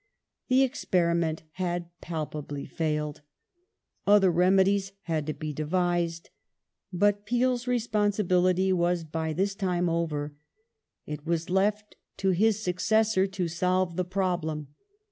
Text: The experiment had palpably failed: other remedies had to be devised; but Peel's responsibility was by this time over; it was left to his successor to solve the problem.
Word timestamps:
The 0.47 0.63
experiment 0.63 1.43
had 1.61 1.91
palpably 2.01 2.65
failed: 2.65 3.21
other 4.07 4.31
remedies 4.31 4.93
had 5.01 5.27
to 5.27 5.33
be 5.35 5.53
devised; 5.53 6.31
but 6.91 7.23
Peel's 7.23 7.67
responsibility 7.67 8.73
was 8.73 9.03
by 9.03 9.31
this 9.31 9.53
time 9.53 9.87
over; 9.87 10.33
it 11.05 11.23
was 11.27 11.51
left 11.51 11.97
to 12.17 12.31
his 12.31 12.63
successor 12.63 13.27
to 13.27 13.47
solve 13.47 13.95
the 13.95 14.03
problem. 14.03 14.69